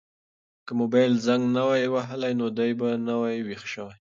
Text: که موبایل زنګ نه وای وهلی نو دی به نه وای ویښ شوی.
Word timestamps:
که 0.65 0.71
موبایل 0.81 1.13
زنګ 1.27 1.43
نه 1.55 1.61
وای 1.67 1.85
وهلی 1.93 2.33
نو 2.39 2.47
دی 2.57 2.71
به 2.79 2.89
نه 3.07 3.13
وای 3.19 3.37
ویښ 3.43 3.63
شوی. 3.73 3.97